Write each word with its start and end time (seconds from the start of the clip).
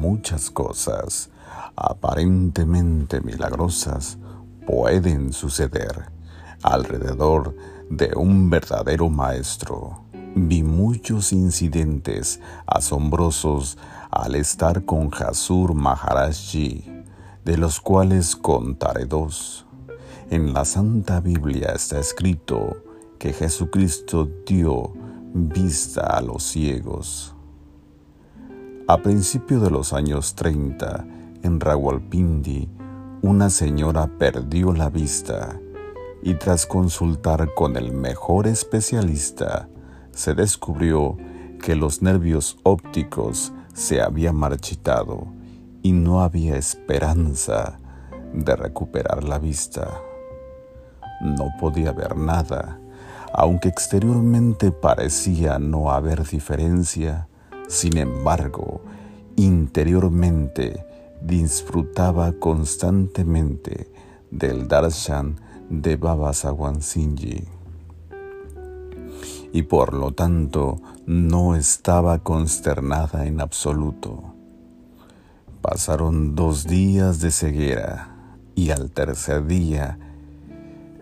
muchas 0.00 0.50
cosas 0.50 1.30
aparentemente 1.76 3.20
milagrosas 3.20 4.18
pueden 4.66 5.32
suceder 5.32 6.10
alrededor 6.62 7.54
de 7.90 8.12
un 8.16 8.48
verdadero 8.48 9.10
maestro. 9.10 10.04
Vi 10.34 10.62
muchos 10.62 11.32
incidentes 11.32 12.40
asombrosos 12.66 13.76
al 14.10 14.36
estar 14.36 14.84
con 14.86 15.10
Hasur 15.12 15.74
Maharajji, 15.74 17.04
de 17.44 17.58
los 17.58 17.80
cuales 17.80 18.36
contaré 18.36 19.04
dos. 19.04 19.66
En 20.30 20.54
la 20.54 20.64
Santa 20.64 21.20
Biblia 21.20 21.72
está 21.74 21.98
escrito 21.98 22.84
que 23.18 23.32
Jesucristo 23.32 24.28
dio 24.46 24.94
vista 25.34 26.06
a 26.06 26.20
los 26.22 26.42
ciegos. 26.42 27.34
A 28.90 28.96
principios 28.96 29.62
de 29.62 29.70
los 29.70 29.92
años 29.92 30.34
30, 30.34 31.06
en 31.44 31.60
Rawalpindi, 31.60 32.68
una 33.22 33.48
señora 33.48 34.10
perdió 34.18 34.72
la 34.72 34.90
vista 34.90 35.60
y 36.24 36.34
tras 36.34 36.66
consultar 36.66 37.54
con 37.54 37.76
el 37.76 37.92
mejor 37.92 38.48
especialista, 38.48 39.68
se 40.10 40.34
descubrió 40.34 41.16
que 41.62 41.76
los 41.76 42.02
nervios 42.02 42.58
ópticos 42.64 43.52
se 43.74 44.02
habían 44.02 44.34
marchitado 44.34 45.28
y 45.84 45.92
no 45.92 46.22
había 46.22 46.56
esperanza 46.56 47.78
de 48.34 48.56
recuperar 48.56 49.22
la 49.22 49.38
vista. 49.38 50.00
No 51.20 51.46
podía 51.60 51.92
ver 51.92 52.16
nada, 52.16 52.80
aunque 53.32 53.68
exteriormente 53.68 54.72
parecía 54.72 55.60
no 55.60 55.92
haber 55.92 56.24
diferencia, 56.26 57.28
sin 57.70 57.98
embargo, 57.98 58.80
interiormente 59.36 60.84
disfrutaba 61.22 62.32
constantemente 62.32 63.92
del 64.32 64.66
darshan 64.66 65.36
de 65.68 65.94
Baba 65.94 66.32
Sawan 66.32 66.80
y 69.52 69.62
por 69.62 69.94
lo 69.94 70.12
tanto 70.12 70.80
no 71.06 71.54
estaba 71.54 72.18
consternada 72.18 73.26
en 73.26 73.40
absoluto. 73.40 74.34
Pasaron 75.62 76.34
dos 76.34 76.66
días 76.66 77.20
de 77.20 77.30
ceguera 77.30 78.16
y 78.56 78.70
al 78.70 78.90
tercer 78.90 79.46
día 79.46 79.96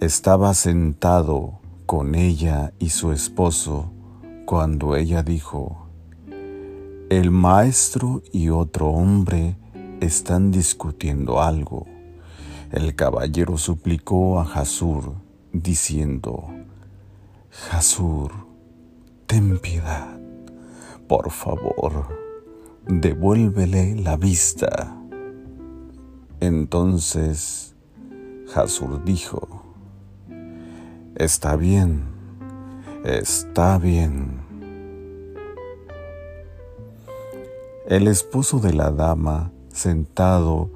estaba 0.00 0.52
sentado 0.52 1.60
con 1.86 2.16
ella 2.16 2.72
y 2.80 2.88
su 2.88 3.12
esposo 3.12 3.92
cuando 4.46 4.96
ella 4.96 5.22
dijo, 5.22 5.85
el 7.08 7.30
maestro 7.30 8.22
y 8.32 8.48
otro 8.48 8.88
hombre 8.88 9.56
están 10.00 10.50
discutiendo 10.50 11.40
algo. 11.40 11.86
El 12.72 12.96
caballero 12.96 13.58
suplicó 13.58 14.40
a 14.40 14.44
Jasur, 14.44 15.14
diciendo, 15.52 16.48
Jasur, 17.50 18.32
ten 19.26 19.58
piedad, 19.58 20.18
por 21.06 21.30
favor, 21.30 22.08
devuélvele 22.88 23.94
la 23.94 24.16
vista. 24.16 24.96
Entonces 26.40 27.76
Jasur 28.48 29.04
dijo, 29.04 29.62
Está 31.14 31.56
bien, 31.56 32.02
está 33.04 33.78
bien. 33.78 34.45
El 37.88 38.08
esposo 38.08 38.58
de 38.58 38.72
la 38.74 38.90
dama 38.90 39.52
sentado 39.72 40.70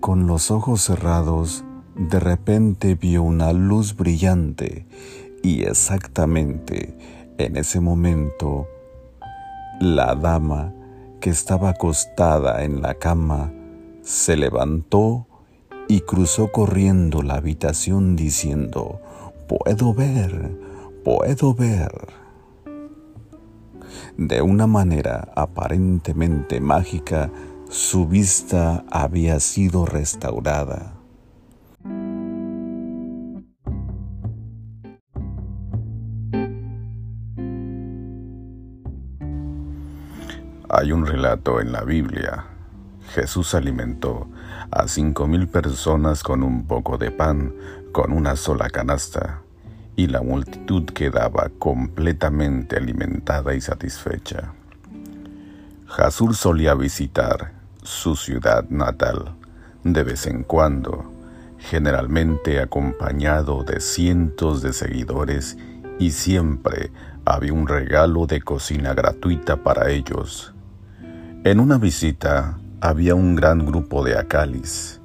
con 0.00 0.26
los 0.26 0.50
ojos 0.50 0.82
cerrados, 0.82 1.64
de 1.96 2.20
repente 2.20 2.96
vio 2.96 3.22
una 3.22 3.54
luz 3.54 3.96
brillante 3.96 4.86
y 5.42 5.62
exactamente 5.62 6.98
en 7.38 7.56
ese 7.56 7.80
momento 7.80 8.68
la 9.80 10.14
dama 10.16 10.74
que 11.18 11.30
estaba 11.30 11.70
acostada 11.70 12.62
en 12.62 12.82
la 12.82 12.92
cama 12.92 13.50
se 14.02 14.36
levantó 14.36 15.26
y 15.88 16.00
cruzó 16.00 16.52
corriendo 16.52 17.22
la 17.22 17.36
habitación 17.36 18.16
diciendo, 18.16 19.00
puedo 19.48 19.94
ver, 19.94 20.54
puedo 21.04 21.54
ver. 21.54 22.23
De 24.16 24.42
una 24.42 24.66
manera 24.66 25.32
aparentemente 25.34 26.60
mágica, 26.60 27.30
su 27.68 28.06
vista 28.06 28.84
había 28.90 29.40
sido 29.40 29.86
restaurada. 29.86 30.94
Hay 40.68 40.90
un 40.90 41.06
relato 41.06 41.60
en 41.60 41.70
la 41.70 41.84
Biblia. 41.84 42.46
Jesús 43.14 43.54
alimentó 43.54 44.28
a 44.72 44.88
cinco 44.88 45.28
mil 45.28 45.46
personas 45.46 46.24
con 46.24 46.42
un 46.42 46.66
poco 46.66 46.98
de 46.98 47.12
pan, 47.12 47.54
con 47.92 48.12
una 48.12 48.34
sola 48.34 48.68
canasta, 48.70 49.43
y 49.96 50.06
la 50.08 50.22
multitud 50.22 50.84
quedaba 50.84 51.50
completamente 51.58 52.76
alimentada 52.76 53.54
y 53.54 53.60
satisfecha. 53.60 54.52
Jasur 55.86 56.34
solía 56.34 56.74
visitar 56.74 57.52
su 57.82 58.16
ciudad 58.16 58.68
natal 58.68 59.34
de 59.84 60.02
vez 60.02 60.26
en 60.26 60.42
cuando, 60.42 61.12
generalmente 61.58 62.60
acompañado 62.60 63.64
de 63.64 63.80
cientos 63.80 64.62
de 64.62 64.72
seguidores 64.72 65.56
y 65.98 66.10
siempre 66.10 66.90
había 67.24 67.52
un 67.52 67.68
regalo 67.68 68.26
de 68.26 68.40
cocina 68.40 68.94
gratuita 68.94 69.62
para 69.62 69.90
ellos. 69.90 70.54
En 71.44 71.60
una 71.60 71.78
visita 71.78 72.58
había 72.80 73.14
un 73.14 73.36
gran 73.36 73.64
grupo 73.64 74.02
de 74.02 74.18
acalis, 74.18 75.00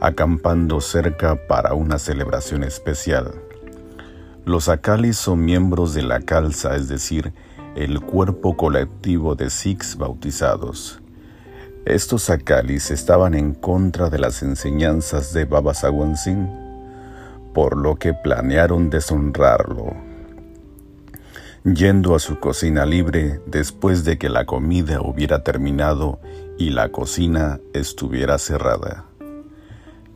acampando 0.00 0.80
cerca 0.80 1.46
para 1.46 1.74
una 1.74 1.98
celebración 1.98 2.64
especial. 2.64 3.43
Los 4.44 4.68
acalis 4.68 5.16
son 5.16 5.44
miembros 5.44 5.94
de 5.94 6.02
la 6.02 6.20
calza, 6.20 6.76
es 6.76 6.88
decir, 6.88 7.32
el 7.76 8.00
cuerpo 8.00 8.56
colectivo 8.56 9.34
de 9.34 9.50
Sikhs 9.50 9.96
bautizados. 9.96 11.00
Estos 11.86 12.30
Akalis 12.30 12.90
estaban 12.90 13.34
en 13.34 13.52
contra 13.52 14.08
de 14.08 14.18
las 14.18 14.42
enseñanzas 14.42 15.34
de 15.34 15.44
Baba 15.44 15.74
Sawan 15.74 16.14
por 17.52 17.76
lo 17.76 17.96
que 17.96 18.14
planearon 18.14 18.88
deshonrarlo. 18.88 19.94
Yendo 21.64 22.14
a 22.14 22.18
su 22.18 22.40
cocina 22.40 22.86
libre 22.86 23.40
después 23.46 24.04
de 24.04 24.16
que 24.18 24.28
la 24.28 24.46
comida 24.46 25.00
hubiera 25.02 25.42
terminado 25.42 26.20
y 26.58 26.70
la 26.70 26.90
cocina 26.90 27.60
estuviera 27.74 28.38
cerrada. 28.38 29.04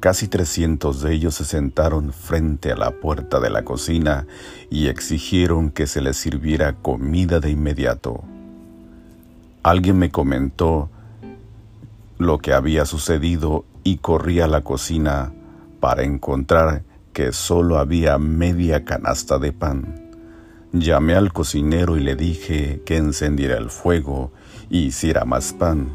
Casi 0.01 0.29
300 0.29 1.03
de 1.03 1.13
ellos 1.13 1.35
se 1.35 1.45
sentaron 1.45 2.13
frente 2.13 2.71
a 2.71 2.77
la 2.77 2.93
puerta 2.93 3.41
de 3.41 3.51
la 3.51 3.65
cocina 3.65 4.29
y 4.71 4.87
exigieron 4.87 5.71
que 5.71 5.89
se 5.89 6.01
les 6.01 6.17
sirviera 6.17 6.75
comida 6.75 7.41
de 7.41 7.51
inmediato. 7.51 8.23
Alguien 9.65 9.99
me 9.99 10.11
comentó 10.11 10.89
lo 12.17 12.39
que 12.39 12.53
había 12.53 12.85
sucedido 12.85 13.65
y 13.83 13.97
corrí 13.97 14.41
a 14.41 14.47
la 14.47 14.61
cocina 14.61 15.33
para 15.81 16.05
encontrar 16.05 16.85
que 17.13 17.33
solo 17.33 17.79
había 17.79 18.19
media 18.19 18.85
canasta 18.85 19.41
de 19.41 19.53
pan. 19.53 20.13
Llamé 20.73 21.15
al 21.15 21.33
cocinero 21.33 21.97
y 21.97 22.01
le 22.01 22.15
dije 22.15 22.83
que 22.87 22.99
encendiera 22.99 23.57
el 23.57 23.71
fuego 23.71 24.31
y 24.71 24.85
hiciera 24.85 25.25
más 25.25 25.53
pan. 25.53 25.91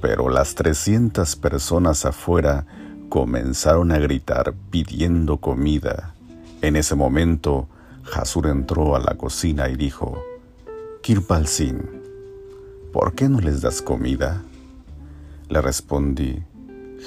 Pero 0.00 0.28
las 0.28 0.54
trescientas 0.54 1.34
personas 1.34 2.04
afuera 2.04 2.66
comenzaron 3.08 3.92
a 3.92 3.98
gritar 3.98 4.54
pidiendo 4.70 5.38
comida. 5.38 6.14
En 6.62 6.76
ese 6.76 6.94
momento, 6.94 7.68
Hasur 8.12 8.46
entró 8.46 8.96
a 8.96 9.00
la 9.00 9.14
cocina 9.14 9.68
y 9.68 9.76
dijo, 9.76 10.22
Kirpal 11.02 11.46
¿por 12.92 13.14
qué 13.14 13.28
no 13.28 13.40
les 13.40 13.60
das 13.60 13.82
comida? 13.82 14.42
Le 15.48 15.60
respondí, 15.60 16.42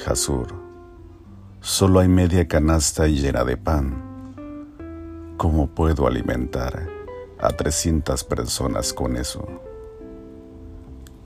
Jasur, 0.04 0.48
solo 1.62 2.00
hay 2.00 2.08
media 2.08 2.48
canasta 2.48 3.08
llena 3.08 3.44
de 3.44 3.58
pan. 3.58 4.04
¿Cómo 5.38 5.68
puedo 5.68 6.08
alimentar 6.08 6.88
a 7.40 7.50
300 7.50 8.24
personas 8.24 8.94
con 8.94 9.18
eso? 9.18 9.48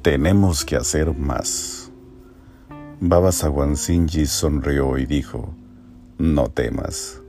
Tenemos 0.01 0.65
que 0.65 0.75
hacer 0.75 1.15
más. 1.15 1.90
Baba 3.03 3.31
Sawansinji 3.31 4.27
sonrió 4.27 4.95
y 4.99 5.07
dijo, 5.07 5.55
no 6.19 6.49
temas, 6.49 7.19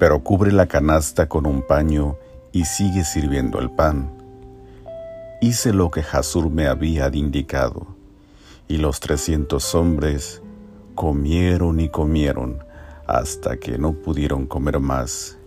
pero 0.00 0.24
cubre 0.24 0.50
la 0.50 0.66
canasta 0.66 1.28
con 1.28 1.46
un 1.46 1.62
paño 1.62 2.16
y 2.50 2.64
sigue 2.64 3.04
sirviendo 3.04 3.60
el 3.60 3.70
pan. 3.70 4.10
Hice 5.40 5.72
lo 5.72 5.92
que 5.92 6.02
Jasur 6.02 6.50
me 6.50 6.66
había 6.66 7.08
indicado 7.14 7.86
Y 8.66 8.78
los 8.78 8.98
trescientos 8.98 9.76
hombres 9.76 10.42
comieron 10.96 11.78
y 11.78 11.88
comieron 11.88 12.58
hasta 13.06 13.58
que 13.58 13.78
no 13.78 13.92
pudieron 13.92 14.44
comer 14.48 14.80
más. 14.80 15.38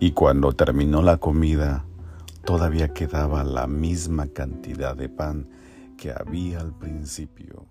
Y 0.00 0.10
cuando 0.10 0.52
terminó 0.52 1.00
la 1.00 1.16
comida, 1.16 1.86
todavía 2.44 2.92
quedaba 2.92 3.42
la 3.42 3.66
misma 3.66 4.26
cantidad 4.26 4.94
de 4.94 5.08
pan 5.08 5.46
que 5.98 6.12
había 6.12 6.60
al 6.60 6.72
principio. 6.78 7.66